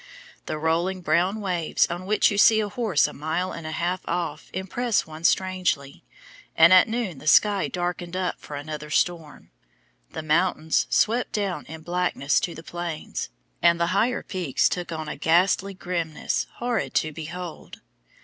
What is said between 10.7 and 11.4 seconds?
swept